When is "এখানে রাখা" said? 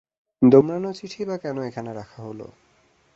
1.69-2.19